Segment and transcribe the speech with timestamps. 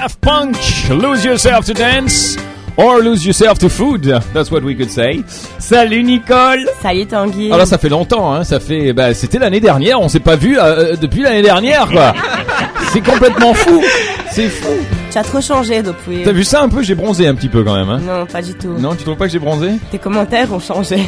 [0.00, 0.56] Daft Punk,
[0.90, 2.36] Lose Yourself to Dance.
[2.76, 5.24] Or lose yourself to food, that's what we could say.
[5.58, 10.00] Salut Nicole Salut Tanguy Alors ça fait longtemps, hein, ça fait, bah, c'était l'année dernière,
[10.00, 12.14] on s'est pas vu euh, depuis l'année dernière, quoi.
[12.92, 13.82] C'est complètement fou,
[14.30, 14.68] c'est fou.
[15.10, 16.22] Tu as trop changé depuis.
[16.24, 16.82] T'as vu ça un peu?
[16.82, 17.88] J'ai bronzé un petit peu quand même.
[17.88, 18.00] Hein.
[18.06, 18.74] Non, pas du tout.
[18.78, 19.72] Non, tu trouves pas que j'ai bronzé?
[19.90, 20.98] Tes commentaires ont changé.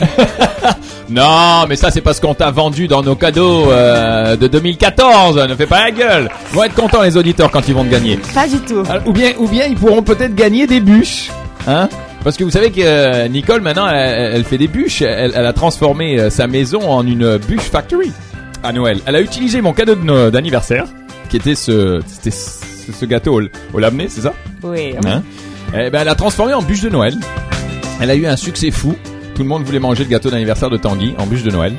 [1.08, 5.38] Non, mais ça c'est parce qu'on t'a vendu dans nos cadeaux euh, de 2014.
[5.48, 6.30] Ne fais pas la gueule.
[6.52, 8.16] Ils vont être contents les auditeurs quand ils vont te gagner.
[8.32, 8.84] pas du tout.
[8.88, 11.30] Alors, ou bien, ou bien ils pourront peut-être gagner des bûches,
[11.66, 11.88] hein
[12.22, 15.02] Parce que vous savez que euh, Nicole maintenant, elle, elle fait des bûches.
[15.02, 18.12] Elle, elle a transformé euh, sa maison en une bûche factory
[18.62, 19.00] à Noël.
[19.06, 19.96] Elle a utilisé mon cadeau
[20.30, 20.84] d'anniversaire,
[21.30, 24.94] qui était ce, c'était ce, ce gâteau au, au labné, c'est ça Oui.
[25.06, 25.22] Hein
[25.72, 27.14] Eh ben, elle a transformé en bûche de Noël.
[28.00, 28.96] Elle a eu un succès fou.
[29.34, 31.74] Tout le monde voulait manger le gâteau d'anniversaire de Tanguy en bûche de Noël.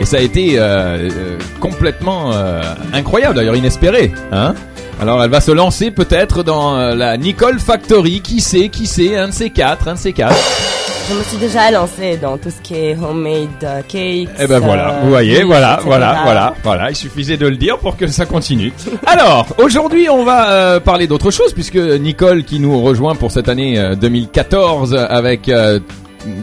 [0.00, 2.60] Et ça a été euh, euh, complètement euh,
[2.92, 4.12] incroyable, d'ailleurs inespéré.
[4.32, 4.54] Hein
[5.00, 8.20] Alors elle va se lancer peut-être dans la Nicole Factory.
[8.20, 10.36] Qui sait, qui sait, un de ces quatre, un de ces quatre.
[11.08, 14.28] Je me suis déjà lancée dans tout ce qui est homemade euh, cakes.
[14.40, 16.90] Eh ben voilà, euh, vous voyez, voilà, voilà, voilà, voilà.
[16.90, 18.72] Il suffisait de le dire pour que ça continue.
[19.06, 23.48] Alors, aujourd'hui, on va euh, parler d'autre chose puisque Nicole, qui nous rejoint pour cette
[23.48, 25.48] année euh, 2014 avec,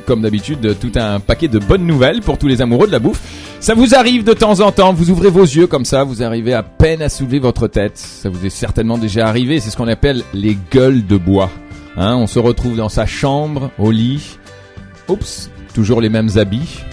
[0.06, 3.20] comme d'habitude, tout un paquet de bonnes nouvelles pour tous les amoureux de la bouffe.
[3.60, 6.54] Ça vous arrive de temps en temps, vous ouvrez vos yeux comme ça, vous arrivez
[6.54, 7.98] à peine à soulever votre tête.
[7.98, 9.60] Ça vous est certainement déjà arrivé.
[9.60, 11.50] C'est ce qu'on appelle les gueules de bois.
[11.98, 14.38] Hein, on se retrouve dans sa chambre, au lit.
[15.08, 16.84] Oups, toujours les mêmes habits.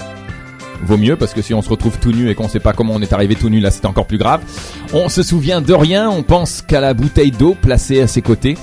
[0.82, 2.94] Vaut mieux parce que si on se retrouve tout nu et qu'on sait pas comment
[2.94, 4.40] on est arrivé tout nu, là c'est encore plus grave.
[4.92, 8.56] On se souvient de rien, on pense qu'à la bouteille d'eau placée à ses côtés.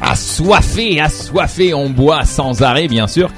[0.00, 3.30] Assoiffé, assoiffé, on boit sans arrêt bien sûr.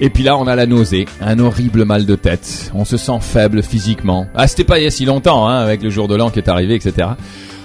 [0.00, 2.70] Et puis là on a la nausée, un horrible mal de tête.
[2.74, 4.26] On se sent faible physiquement.
[4.34, 6.38] Ah c'était pas il y a si longtemps, hein, avec le jour de l'an qui
[6.38, 7.08] est arrivé, etc.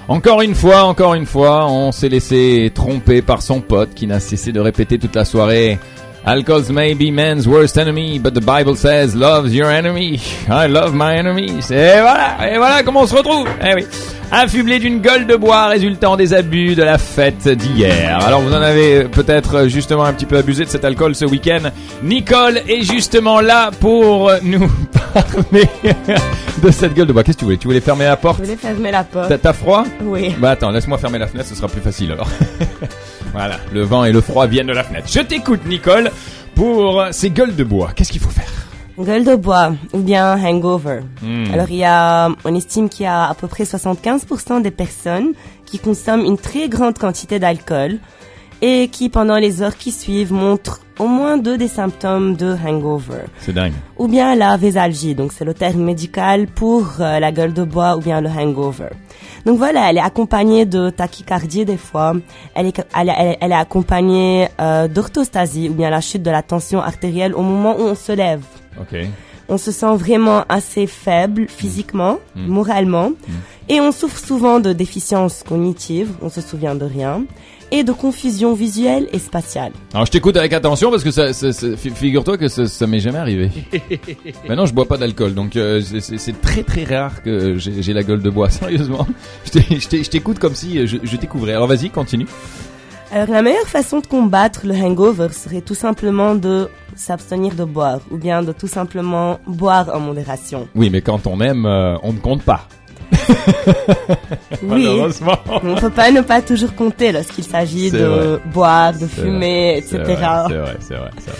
[0.07, 4.19] Encore une fois, encore une fois, on s'est laissé tromper par son pote qui n'a
[4.19, 5.79] cessé de répéter toute la soirée.
[6.25, 10.19] Alcohol's may be man's worst enemy, but the Bible says love's your enemy.
[10.49, 11.69] I love my enemies.
[11.69, 13.47] Et voilà, et voilà comment on se retrouve.
[13.61, 13.85] Eh oui.
[14.31, 18.19] Affublé d'une gueule de bois résultant des abus de la fête d'hier.
[18.25, 21.69] Alors vous en avez peut-être justement un petit peu abusé de cet alcool ce week-end.
[22.03, 24.69] Nicole est justement là pour nous
[25.13, 25.69] parler
[26.61, 27.23] de cette gueule de bois.
[27.23, 27.57] Qu'est-ce que tu voulais?
[27.57, 28.39] Tu voulais fermer la porte?
[28.39, 29.33] Je voulais fermer la porte.
[29.41, 29.85] T'as- froid?
[30.03, 30.35] Oui.
[30.37, 32.27] Bah attends, laisse-moi fermer la fenêtre, ce sera plus facile alors.
[33.31, 35.07] voilà, le vent et le froid viennent de la fenêtre.
[35.09, 36.11] Je t'écoute Nicole
[36.55, 37.91] pour ces gueules de bois.
[37.95, 38.51] Qu'est-ce qu'il faut faire?
[38.97, 41.01] Gueule de bois ou bien hangover.
[41.21, 41.53] Hmm.
[41.53, 45.33] Alors il y a, on estime qu'il y a à peu près 75% des personnes
[45.65, 47.97] qui consomment une très grande quantité d'alcool
[48.61, 53.23] et qui pendant les heures qui suivent montrent au moins deux des symptômes de hangover.
[53.41, 53.73] C'est dingue.
[53.97, 57.97] ou bien la vésalgie, donc c'est le terme médical pour euh, la gueule de bois
[57.97, 58.87] ou bien le hangover.
[59.45, 62.13] Donc voilà, elle est accompagnée de tachycardie des fois,
[62.53, 66.41] elle est, elle, est- elle est accompagnée euh, d'orthostasie ou bien la chute de la
[66.41, 68.41] tension artérielle au moment où on se lève.
[69.47, 73.11] On se sent vraiment assez faible physiquement, moralement,
[73.69, 77.23] et on souffre souvent de déficience cognitive, on se souvient de rien,
[77.71, 79.71] et de confusion visuelle et spatiale.
[79.93, 82.85] Alors je t'écoute avec attention parce que ça, ça- ça- fi- figure-toi que ça, ça
[82.85, 83.49] m'est jamais arrivé.
[84.47, 88.03] Maintenant je bois pas d'alcool, donc euh, c'est- très très rare que j'ai j'ai la
[88.03, 88.49] gueule de bois.
[88.61, 89.07] Sérieusement,
[89.45, 91.53] je t'ai- je t'ai- je t'écoute comme si je, je découvrais.
[91.53, 92.27] Alors vas-y, continue.
[93.15, 96.67] Alors la meilleure façon de combattre le hangover serait tout simplement de
[96.97, 100.67] s'abstenir de boire ou bien de tout simplement boire en modération.
[100.75, 102.67] Oui, mais quand on aime, euh, on ne compte pas.
[104.61, 105.37] Oui, Malheureusement.
[105.63, 108.39] on peut pas ne pas toujours compter lorsqu'il s'agit de vrai.
[108.51, 109.97] boire, de fumer, etc.
[109.97, 111.11] c'est vrai, c'est vrai.
[111.19, 111.39] c'est vrai.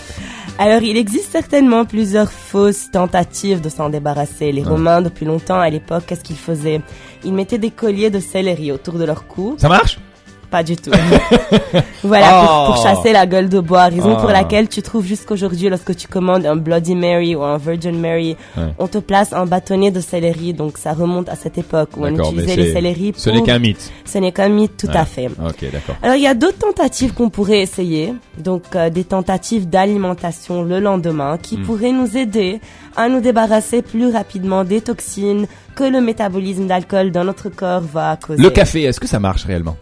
[0.58, 4.54] Alors il existe certainement plusieurs fausses tentatives de s'en débarrasser.
[4.54, 6.80] Les Romains depuis longtemps à l'époque, qu'est-ce qu'ils faisaient?
[7.26, 9.56] Ils mettaient des colliers de céleri autour de leur cou.
[9.58, 10.00] Ça marche?
[10.56, 10.90] Pas du tout.
[12.04, 12.66] voilà, Oh.
[12.68, 13.86] pour, pour chasser la gueule de bois.
[13.90, 14.22] Raison Oh.
[14.22, 18.38] pour laquelle tu trouves jusqu'aujourd'hui, lorsque tu commandes un Bloody Mary ou un Virgin Mary,
[18.56, 18.64] Ouais.
[18.80, 20.54] on te place un bâtonnet de céleri.
[20.54, 23.22] Donc ça remonte à cette époque où on utilisait les céleris pour...
[23.22, 23.92] Ce n'est qu'un mythe.
[24.06, 25.28] Ce n'est qu'un mythe, tout à fait.
[25.28, 25.96] Ok, d'accord.
[26.02, 30.80] Alors il y a d'autres tentatives qu'on pourrait essayer, donc euh, des tentatives d'alimentation le
[30.80, 31.64] lendemain qui Hmm.
[31.64, 32.62] pourraient nous aider
[32.96, 38.16] à nous débarrasser plus rapidement des toxines que le métabolisme d'alcool dans notre corps va
[38.26, 38.42] causer.
[38.42, 39.76] Le café, est-ce que ça marche réellement?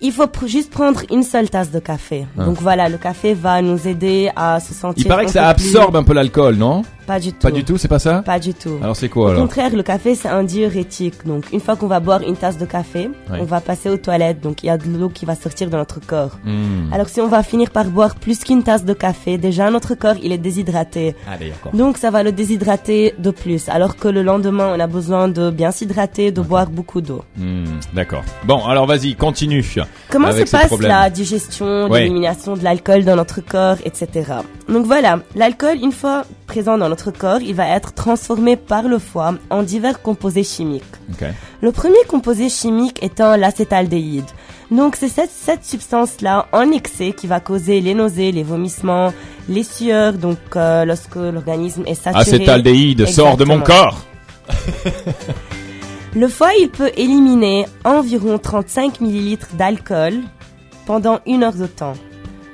[0.00, 2.26] Il faut pr- juste prendre une seule tasse de café.
[2.38, 2.44] Ah.
[2.44, 5.04] Donc voilà, le café va nous aider à se sentir.
[5.04, 6.82] Il paraît que ça plus- absorbe un peu l'alcool, non?
[7.06, 7.38] Pas du tout.
[7.40, 8.22] Pas du tout, c'est pas ça?
[8.24, 8.78] Pas du tout.
[8.82, 9.42] Alors c'est quoi Au alors?
[9.42, 11.24] contraire, le café, c'est un diurétique.
[11.24, 14.40] Donc, une fois qu'on va boire une tasse de café, on va passer aux toilettes.
[14.40, 16.38] Donc, il y a de l'eau qui va sortir de notre corps.
[16.44, 16.92] Hmm.
[16.92, 20.16] Alors, si on va finir par boire plus qu'une tasse de café, déjà, notre corps,
[20.22, 21.14] il est déshydraté.
[21.28, 21.72] Ah d'accord.
[21.72, 23.68] Donc, ça va le déshydrater de plus.
[23.68, 27.22] Alors que le lendemain, on a besoin de bien s'hydrater, de boire beaucoup d'eau.
[27.36, 27.64] Hmm,
[27.94, 28.24] D'accord.
[28.44, 29.64] Bon, alors vas-y, continue.
[30.10, 30.88] Comment se passe problèmes.
[30.90, 34.32] la digestion, l'élimination de l'alcool dans notre corps, etc.
[34.68, 38.98] Donc voilà, l'alcool, une fois présent dans notre corps, il va être transformé par le
[38.98, 40.84] foie en divers composés chimiques.
[41.60, 44.24] Le premier composé chimique étant l'acétaldéhyde.
[44.70, 49.12] Donc c'est cette, cette substance-là en excès qui va causer les nausées, les vomissements,
[49.48, 52.22] les sueurs, donc euh, lorsque l'organisme est saturé.
[52.22, 54.04] Acétaldéhyde, sort de mon corps.
[56.14, 60.14] Le foie, il peut éliminer environ 35 millilitres d'alcool
[60.86, 61.92] pendant une heure de temps.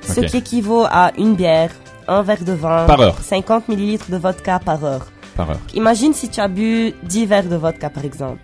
[0.01, 1.71] Ce qui équivaut à une bière,
[2.07, 3.17] un verre de vin, Par heure.
[3.19, 5.07] 50 millilitres de vodka par heure.
[5.35, 5.59] Par heure.
[5.73, 8.41] Imagine si tu as bu 10 verres de vodka par exemple.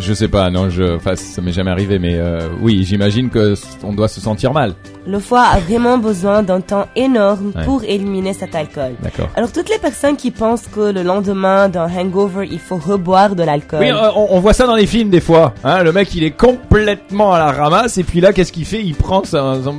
[0.00, 3.54] Je sais pas, non, je, enfin, ça m'est jamais arrivé, mais euh, oui, j'imagine que
[3.82, 4.74] on doit se sentir mal.
[5.10, 7.64] Le foie a vraiment besoin d'un temps énorme Ouais.
[7.64, 8.92] pour éliminer cet alcool.
[9.02, 9.28] D'accord.
[9.36, 13.42] Alors toutes les personnes qui pensent que le lendemain d'un hangover, il faut reboire de
[13.42, 13.80] l'alcool.
[13.80, 15.54] Oui, euh, on, on voit ça dans les films des fois.
[15.64, 18.82] Hein, le mec, il est complètement à la ramasse, et puis là, qu'est-ce qu'il fait?
[18.84, 19.78] Il prend son, son-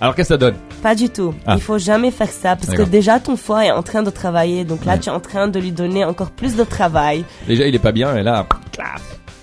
[0.00, 0.54] Alors qu'est-ce que ça donne?
[0.82, 1.32] Pas du tout.
[1.46, 1.54] Ah.
[1.56, 4.64] Il faut jamais faire ça parce que déjà ton foie est en train de travailler.
[4.64, 4.98] Donc là, Ouais.
[4.98, 7.24] tu es en train de lui donner encore plus de travail.
[7.46, 8.44] Déjà, il est pas bien, et là,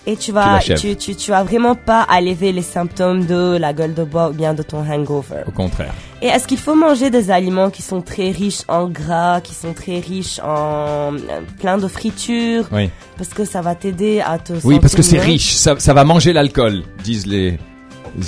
[0.09, 3.93] Et tu vas, tu, tu, tu vas vraiment pas alléger les symptômes de la gueule
[3.93, 5.43] de bois ou bien de ton hangover.
[5.45, 5.93] au contraire.
[6.21, 9.73] Et est-ce qu'il faut manger des aliments qui sont très riches en gras, qui sont
[9.73, 12.89] très riches en euh, plein de fritures, Oui.
[13.17, 16.05] parce que ça va t'aider à te Oui, parce que c'est riche, ça, ça va
[16.05, 17.59] manger l'alcool, disent les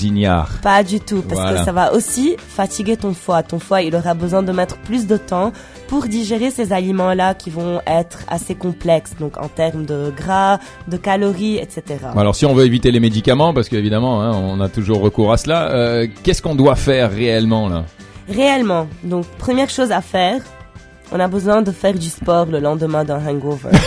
[0.04, 0.60] ignares.
[0.62, 1.60] Pas du tout, parce Voilà.
[1.60, 3.44] que ça va aussi fatiguer ton foie.
[3.44, 5.52] Ton foie, il aura besoin de mettre plus de temps
[5.88, 10.98] pour digérer ces aliments-là qui vont être assez complexes, donc en termes de gras, de
[10.98, 11.84] calories, etc.
[12.16, 15.38] Alors si on veut éviter les médicaments, parce qu'évidemment, hein, on a toujours recours à
[15.38, 17.86] cela, euh, qu'est-ce qu'on doit faire réellement là?
[18.30, 20.42] Réellement, donc première chose à faire,
[21.12, 23.70] on a besoin de faire du sport le lendemain d'un hangover.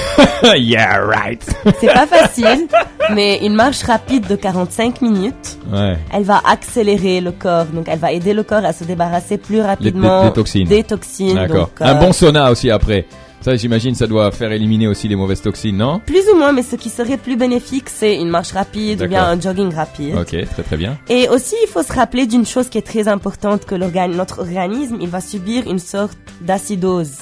[0.57, 1.45] Yeah, right.
[1.81, 2.67] C'est pas facile,
[3.15, 5.97] mais une marche rapide de 45 minutes, Ouais.
[6.13, 9.61] elle va accélérer le corps, donc elle va aider le corps à se débarrasser plus
[9.61, 10.67] rapidement des toxines.
[10.69, 11.37] des toxines.
[11.37, 11.71] D'accord.
[11.81, 13.07] Un euh, bon sauna aussi après.
[13.43, 16.00] Ça, j'imagine, ça doit faire éliminer aussi les mauvaises toxines, non?
[16.06, 19.25] Plus ou moins, mais ce qui serait plus bénéfique, c'est une marche rapide ou bien
[19.25, 20.15] un jogging rapide.
[20.15, 20.97] Ok, très très bien.
[21.09, 24.99] Et aussi, il faut se rappeler d'une chose qui est très importante, que notre organisme,
[25.00, 27.15] il va subir une sorte d'acidose.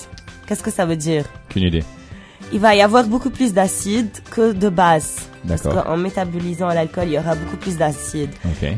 [0.46, 1.24] Qu'est-ce que ça veut dire?
[1.48, 1.84] Qu'une idée.
[2.52, 5.29] Il va y avoir beaucoup plus d'acide que de base.
[5.44, 5.84] D'accord.
[5.84, 8.30] qu'en métabolisant l'alcool, il y aura beaucoup plus d'acide.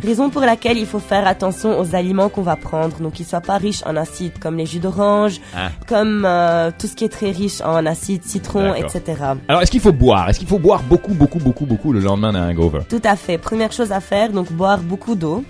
[0.05, 3.41] Raison pour laquelle il faut faire attention aux aliments qu'on va prendre, donc qu'ils soient
[3.41, 5.71] pas riches en acide, comme les jus d'orange, Ah.
[5.89, 9.01] comme euh, tout ce qui est très riche en acide, citron, etc.
[9.49, 10.29] Alors, est-ce qu'il faut boire?
[10.31, 12.81] Est-ce qu'il faut boire beaucoup, beaucoup, beaucoup, beaucoup le lendemain d'un hangover?
[12.89, 13.39] Tout à fait.
[13.39, 15.45] Première chose à faire, donc boire beaucoup d'eau.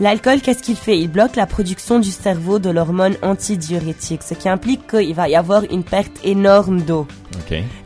[0.00, 0.98] L'alcool, qu'est-ce qu'il fait?
[0.98, 5.34] Il bloque la production du cerveau de l'hormone antidiurétique, ce qui implique qu'il va y
[5.34, 7.06] avoir une perte énorme d'eau.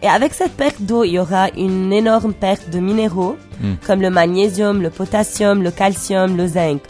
[0.03, 3.75] Et avec cette perte d'eau, il y aura une énorme perte de minéraux, Hmm.
[3.87, 6.81] comme le magnésium, le potassium, le calcium, le zinc.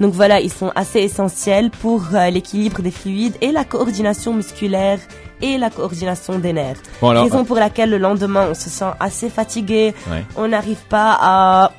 [0.00, 4.98] Donc voilà, ils sont assez essentiels pour euh, l'équilibre des fluides et la coordination musculaire
[5.42, 6.78] et la coordination des nerfs.
[7.02, 7.24] Bon alors.
[7.24, 10.24] Raison pour laquelle le lendemain, on se sent assez fatigué, Ouais.
[10.36, 11.72] on n'arrive pas à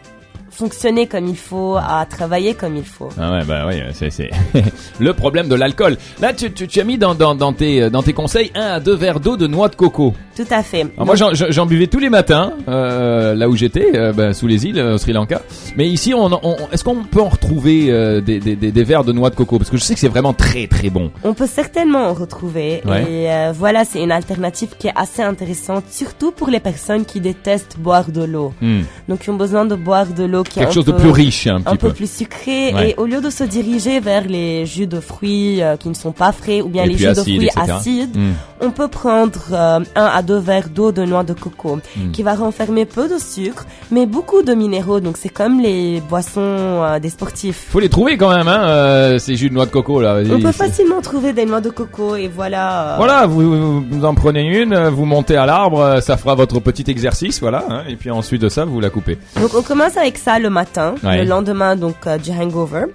[0.54, 3.10] fonctionner comme il faut, à travailler comme il faut.
[3.20, 4.30] Ah ouais, bah oui, c'est c'est
[5.00, 5.98] le problème de l'alcool.
[6.22, 8.80] Là, tu, tu, tu as mis dans, dans, dans tes dans tes conseils un à
[8.80, 10.14] deux verres d'eau de noix de coco.
[10.36, 10.88] Tout à fait.
[10.96, 14.66] Alors moi, j'en- buvais tous les matins, euh, là où j'étais, euh, ben, sous les
[14.66, 15.42] îles, euh, au Sri Lanka.
[15.78, 19.04] Mais ici, on, on- est-ce qu'on peut en retrouver euh, des, des, des, des verres
[19.04, 19.58] de noix de coco?
[19.60, 21.12] Parce que je sais que c'est vraiment très très bon.
[21.24, 22.82] On peut certainement en retrouver.
[22.86, 23.04] Ouais.
[23.04, 27.20] Et euh, voilà, c'est une alternative qui est assez intéressante, surtout pour les personnes qui
[27.20, 28.54] détestent boire de l'eau.
[28.62, 28.82] Hmm.
[29.08, 31.58] Donc, qui ont besoin de boire de l'eau Quelque un chose de plus riche, un
[31.66, 31.94] un peu peu.
[31.94, 32.90] plus sucré Ouais.
[32.92, 36.12] et au lieu de se diriger vers les jus de fruits euh, qui ne sont
[36.12, 37.72] pas frais ou bien les jus acides, de fruits etc.
[37.78, 38.32] acides, Hmm.
[38.62, 42.12] on peut prendre euh, un à deux verres d'eau de noix de coco Mm.
[42.12, 46.42] qui va renfermer peu de sucre mais beaucoup de minéraux donc c'est comme les boissons
[46.42, 47.68] euh, des sportifs.
[47.70, 50.18] Faut les trouver quand même, hein, ces jus de noix de coco là.
[50.32, 52.96] On peut facilement trouver des noix de coco et voilà.
[52.98, 57.64] Voilà, vous, en prenez une, vous montez à l'arbre, ça fera votre petit exercice, voilà.
[57.70, 59.18] hein, et puis ensuite de ça, vous la coupez.
[59.40, 61.20] Donc on commence avec ça le matin, Ouais.
[61.24, 62.86] le lendemain donc euh, du hangover.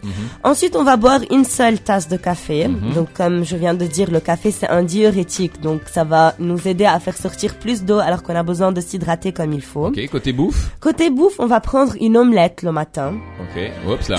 [0.44, 2.68] Ensuite on va boire une seule tasse de café.
[2.68, 2.92] Mhm.
[2.94, 6.66] Donc comme je viens de dire, le café c'est un diurétique, donc ça va nous
[6.68, 9.86] aider à faire sortir plus d'eau alors qu'on a besoin de s'hydrater comme il faut.
[9.88, 10.70] Ok, côté bouffe?
[10.80, 13.14] Côté bouffe, on va prendre une omelette le matin.
[13.40, 14.18] Ok, oups là.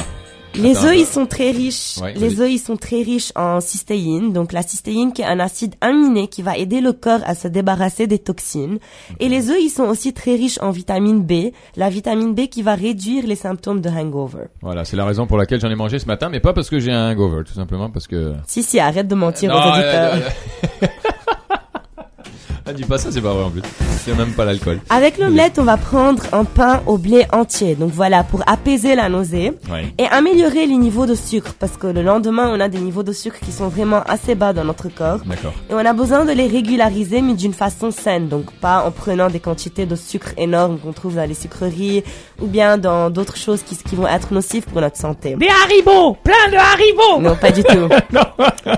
[0.56, 0.92] Les œufs, attends.
[0.94, 1.98] ils sont très riches.
[2.02, 4.34] Ouais, les œufs, ils sont très riches en cystéine.
[4.34, 7.48] Donc la cystéine qui est un acide aminé qui va aider le corps à se
[7.48, 8.80] débarrasser des toxines.
[9.20, 11.52] Et les œufs, ils sont aussi très riches en vitamine B.
[11.76, 14.46] La vitamine B qui va réduire les symptômes de hangover.
[14.62, 16.80] Voilà, c'est la raison pour laquelle j'en ai mangé ce matin, mais pas parce que
[16.80, 18.34] j'ai un hangover, tout simplement parce que.
[18.48, 20.14] Si, si, arrête de mentir Non, aux auditeurs.
[20.16, 20.20] euh,
[20.84, 20.88] euh,
[22.70, 23.64] Ah, dis pas ça, c'est pas vrai en plus.
[24.06, 24.80] C'est même pas l'alcool.
[24.92, 27.74] Avec l'omelette, on va prendre un pain au blé entier.
[27.74, 29.54] Donc voilà, pour apaiser la nausée.
[29.72, 29.92] Ouais.
[29.98, 31.56] Et améliorer les niveaux de sucre.
[31.58, 34.54] Parce que le lendemain, on a des niveaux de sucre qui sont vraiment assez bas
[34.54, 35.22] dans notre corps.
[35.26, 35.54] D'accord.
[35.72, 38.28] Et on a besoin de les régulariser, mais d'une façon saine.
[38.28, 42.04] Donc pas en prenant des quantités de sucre énormes qu'on trouve dans les sucreries
[42.40, 45.36] ou bien dans d'autres choses qui, qui vont être nocives pour notre santé.
[45.38, 47.90] Des haribots Plein de haribots Non, pas du tout.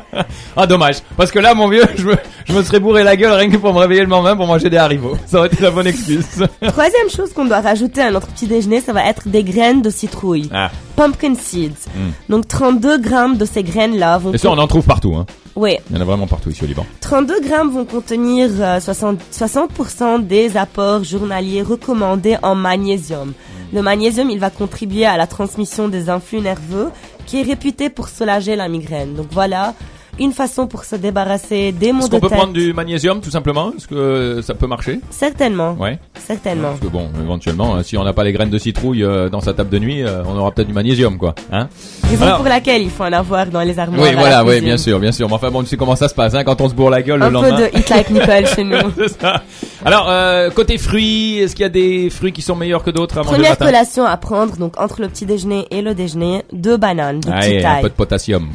[0.55, 3.31] Ah dommage, parce que là mon vieux, je me, je me serais bourré la gueule
[3.31, 5.17] rien que pour me réveiller le lendemain pour manger des haribots.
[5.25, 6.25] Ça aurait été la bonne excuse.
[6.67, 9.89] Troisième chose qu'on doit rajouter à notre petit déjeuner, ça va être des graines de
[9.89, 10.49] citrouille.
[10.53, 11.87] Ah, Pumpkin seeds.
[11.95, 12.09] Mm.
[12.29, 14.33] Donc 32 grammes de ces graines-là vont...
[14.33, 15.25] et ça on en trouve partout, hein.
[15.55, 16.85] Oui, Il y en a vraiment partout ici au Liban.
[17.01, 23.33] 32 grammes vont contenir euh, 60, 60% des apports journaliers recommandés en magnésium.
[23.73, 26.89] Le magnésium, il va contribuer à la transmission des influx nerveux
[27.25, 29.13] qui est réputé pour soulager la migraine.
[29.15, 29.73] Donc voilà,
[30.19, 33.31] une façon pour se débarrasser des maux Est-ce de qu'on peut prendre du magnésium tout
[33.31, 33.71] simplement?
[33.75, 34.99] Est-ce que euh, ça peut marcher?
[35.09, 35.99] Certainement, Ouais.
[36.19, 36.69] certainement.
[36.69, 39.41] Parce que bon, éventuellement, euh, si on n'a pas les graines de citrouille euh, dans
[39.41, 41.33] sa table de nuit, euh, on aura peut-être du magnésium, quoi.
[41.51, 41.67] Hein?
[42.09, 44.07] Raison Alors- pour laquelle il faut en avoir dans les armoires.
[44.07, 45.27] Oui, voilà, oui, bien sûr, bien sûr.
[45.27, 47.01] Mais enfin bon, tu sais comment ça se passe, hein, quand on se bourre la
[47.01, 47.59] gueule Un le peu lendemain.
[47.71, 48.77] de Eat Like Nicole chez nous.
[48.97, 49.41] C'est ça.
[49.85, 53.17] Alors, euh, côté fruits, est-ce qu'il y a des fruits qui sont meilleurs que d'autres
[53.17, 56.77] à manger Première collation à prendre, donc entre le petit déjeuner et le déjeuner, deux
[56.77, 57.81] bananes de Ah, et un taille.
[57.83, 58.49] peu de potassium.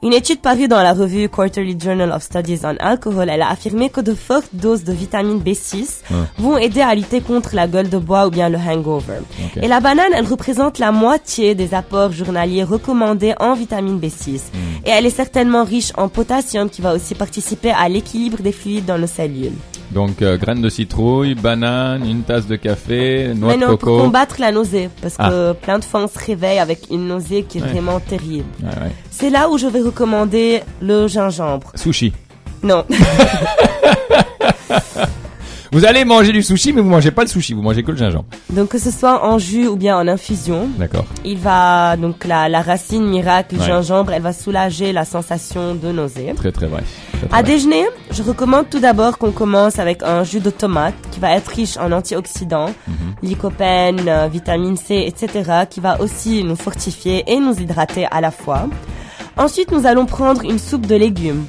[0.00, 3.90] Une étude parue dans la revue Quarterly Journal of Studies on Alcohol, elle a affirmé
[3.90, 6.16] que de fortes doses de vitamine B6 Ouais.
[6.38, 9.18] vont aider à lutter contre la gueule de bois ou bien le hangover.
[9.60, 14.36] Et la banane, elle représente la moitié des apports journaliers recommandés en vitamine B6.
[14.54, 14.86] Hmm.
[14.86, 18.86] Et elle est certainement riche en potassium qui va aussi participer à l'équilibre des fluides
[18.86, 19.52] dans nos cellules.
[19.90, 23.78] Donc, euh, graines de citrouille, banane, une tasse de café, noix Mais de non, pour
[23.78, 23.98] coco.
[23.98, 24.02] Ah.
[24.04, 27.58] combattre la nausée, parce que plein de fois on se réveille avec une nausée qui
[27.58, 27.68] est Ouais.
[27.68, 28.44] vraiment terrible.
[28.62, 28.92] Ouais, ouais.
[29.10, 31.72] C'est là où je vais recommander le gingembre.
[31.74, 32.12] Sushi.
[32.62, 32.84] Non.
[35.70, 37.96] Vous allez manger du sushi, mais vous mangez pas le sushi, vous mangez que le
[37.98, 38.24] gingembre.
[38.50, 41.04] Donc que ce soit en jus ou bien en infusion, D'accord.
[41.26, 43.66] il va donc la, la racine miracle Ouais.
[43.66, 46.32] gingembre, elle va soulager la sensation de nausée.
[46.36, 46.82] Très très vrai.
[47.12, 47.52] Très, très À vrai.
[47.52, 51.48] déjeuner, je recommande tout d'abord qu'on commence avec un jus de tomate qui va être
[51.48, 52.94] riche en antioxydants, Mhm.
[53.22, 58.30] lycopène, euh, vitamine C, etc., qui va aussi nous fortifier et nous hydrater à la
[58.30, 58.68] fois.
[59.36, 61.44] Ensuite, nous allons prendre une soupe de légumes.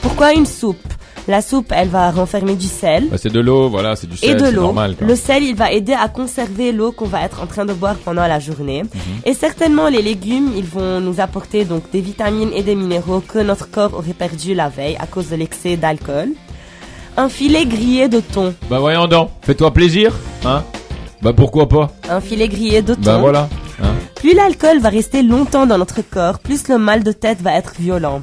[0.00, 0.78] Pourquoi une soupe?
[1.26, 3.08] La soupe, elle va renfermer du sel.
[3.10, 4.74] Bah, c'est de l'eau, voilà, c'est du et sel, de c'est l'eau.
[5.00, 7.96] Le sel, il va aider à conserver l'eau qu'on va être en train de boire
[7.96, 8.82] pendant la journée.
[8.82, 9.00] Mhm.
[9.24, 13.38] Et certainement, les légumes, ils vont nous apporter donc des vitamines et des minéraux que
[13.38, 16.28] notre corps aurait perdu la veille à cause de l'excès d'alcool.
[17.16, 18.52] Un filet grillé de thon.
[18.68, 20.12] Bah voyons donc, fais-toi plaisir,
[20.44, 20.62] hein
[21.22, 21.90] Bah pourquoi pas?
[22.10, 23.00] Un filet grillé de thon.
[23.02, 23.48] Bah voilà,
[23.82, 27.54] hein Plus l'alcool va rester longtemps dans notre corps, plus le mal de tête va
[27.54, 28.20] être violent.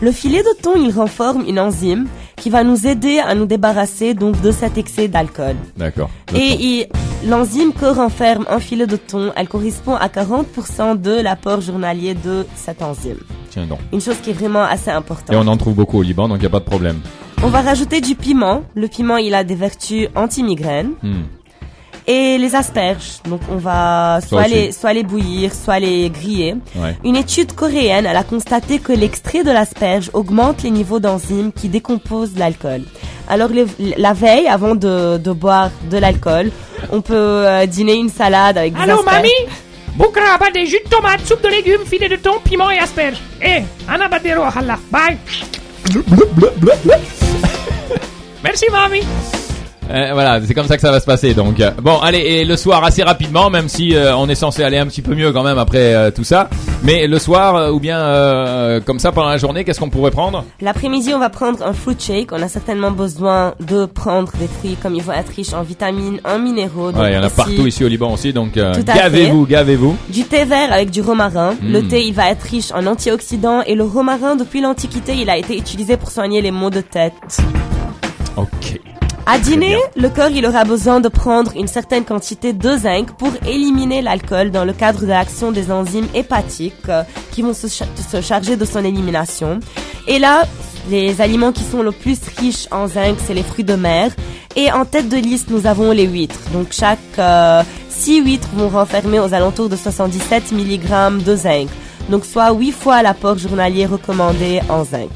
[0.00, 2.06] Le filet de thon, il renforme une enzyme
[2.44, 5.56] qui va nous aider à nous débarrasser donc de cet excès d'alcool.
[5.78, 6.10] D'accord.
[6.34, 6.86] Et
[7.26, 12.44] l'enzyme que renferme un filet de thon, elle correspond à 40% de l'apport journalier de
[12.54, 13.16] cette enzyme.
[13.48, 13.78] Tiens donc.
[13.94, 15.34] Une chose qui est vraiment assez Et importante.
[15.34, 17.00] on en trouve beaucoup au Liban, donc il y a pas de problème.
[17.42, 18.60] On va rajouter du piment.
[18.74, 20.90] Le piment, il a des vertus anti-migraines.
[21.02, 21.22] Hmm.
[22.06, 23.22] Et les asperges.
[23.26, 26.54] Donc on va soit les, soit les bouillir, soit les griller.
[26.76, 26.96] Ouais.
[27.02, 31.68] Une étude coréenne, elle a constaté que l'extrait de l'asperge augmente les niveaux d'enzymes qui
[31.68, 32.82] décomposent l'alcool.
[33.26, 33.48] Alors
[33.96, 36.50] la veille, avant de, de boire de l'alcool,
[36.92, 39.16] on peut euh, dîner une salade avec des Allô, asperges.
[39.16, 39.50] mamie?
[39.96, 43.16] Boukra abad des jus de tomate, soupe de légumes, filet de thon, piment et asperges.
[43.40, 44.78] Eh, Anna Badero, Allah.
[44.90, 45.16] Bye.
[48.42, 49.02] Merci, mamie.
[49.90, 51.34] Euh, voilà, c'est comme ça que ça va se passer.
[51.34, 54.62] Donc euh, bon, allez, et le soir assez rapidement, même si euh, on est censé
[54.62, 56.48] aller un petit peu mieux quand même après euh, tout ça.
[56.82, 57.94] Mais le soir ou bien
[58.84, 60.44] comme ça pendant la journée, qu'est-ce qu'on pourrait prendre?
[60.60, 62.32] L'après-midi, on va prendre un fruit shake.
[62.32, 66.20] On a certainement besoin de prendre des fruits comme ils vont être riches en vitamines,
[66.24, 66.90] en minéraux.
[66.90, 69.96] Ouais, il y en a partout ici au Liban aussi, donc gavez-vous, gavez-vous.
[70.10, 71.54] Du thé vert avec du romarin.
[71.62, 71.72] Mm.
[71.72, 75.38] Le thé, il va être riche en antioxydants et le romarin, depuis l'Antiquité, il a
[75.38, 77.40] été utilisé pour soigner les maux de tête.
[78.36, 78.80] Ok.
[79.26, 83.30] À dîner, le corps il aura besoin de prendre une certaine quantité de zinc pour
[83.46, 87.02] éliminer l'alcool dans le cadre de l'action des enzymes hépatiques euh,
[87.32, 89.60] qui vont se, cha- se charger de son élimination.
[90.08, 90.42] Et là,
[90.90, 94.10] les aliments qui sont le plus riches en zinc, c'est les fruits de mer.
[94.56, 96.38] Et en tête de liste, nous avons les huîtres.
[96.52, 101.68] Donc chaque euh, 6 huîtres vont renfermer aux alentours de 77 mg de zinc.
[102.10, 105.10] Donc soit 8 fois l'apport journalier recommandé en zinc.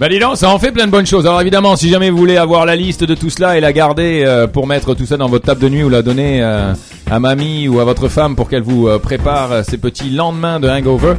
[0.00, 1.26] Bah dis donc, ça en fait plein de bonnes choses.
[1.26, 4.22] Alors évidemment, si jamais vous voulez avoir la liste de tout cela et la garder
[4.24, 6.72] euh, pour mettre tout ça dans votre table de nuit ou la donner euh,
[7.10, 10.68] à mamie ou à votre femme pour qu'elle vous euh, prépare ces petits lendemains de
[10.68, 11.14] hangover,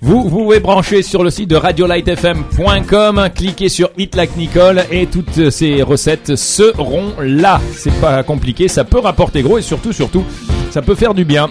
[0.00, 5.04] vous, vous pouvez brancher sur le site de radiolightfm.com, cliquez sur Hit Like Nicole et
[5.04, 7.60] toutes ces recettes seront là.
[7.76, 10.24] C'est pas compliqué, ça peut rapporter gros et surtout, surtout,
[10.70, 11.50] ça peut faire du bien.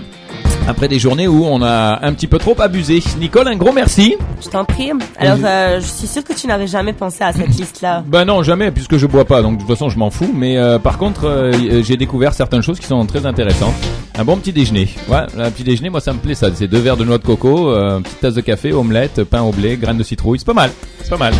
[0.65, 3.03] Après des journées où on a un petit peu trop abusé.
[3.20, 4.15] Nicole, un gros merci.
[4.41, 4.91] Je t'en prie.
[5.17, 8.03] Alors, euh, je suis sûre que tu n'avais jamais pensé à cette liste-là.
[8.08, 10.32] Bah non, jamais, puisque je bois pas, donc de toute façon je m'en fous.
[10.34, 13.74] Mais euh, par contre, euh, j'ai découvert certaines choses qui sont très intéressantes.
[14.17, 14.88] Un bon petit déjeuner.
[15.10, 16.48] Ouais, un petit déjeuner, moi ça me plaît ça.
[16.53, 19.51] C'est deux verres de noix de coco, une petite tasse de café, omelette, pain au
[19.51, 20.39] blé, graines de citrouille.
[20.39, 20.72] C'est pas mal.
[21.03, 21.34] C'est pas mal.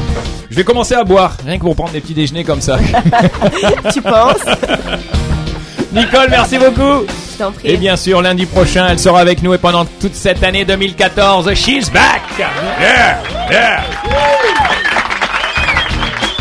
[0.50, 2.77] Je vais commencer à boire, rien que pour prendre des petits déjeuners comme ça.
[3.94, 4.44] tu penses?
[5.94, 7.06] Nicole, merci beaucoup.
[7.63, 11.54] Et bien sûr, lundi prochain, elle sera avec nous et pendant toute cette année 2014,
[11.54, 12.22] she's back.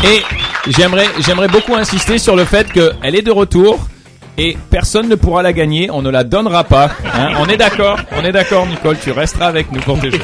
[0.05, 0.21] Et
[0.67, 3.79] j'aimerais, j'aimerais beaucoup insister sur le fait qu'elle est de retour
[4.37, 5.89] et personne ne pourra la gagner.
[5.91, 6.89] On ne la donnera pas.
[7.13, 7.29] hein.
[7.39, 7.99] On est d'accord.
[8.11, 8.97] On est d'accord, Nicole.
[9.01, 10.19] Tu resteras avec nous pour tes jeux.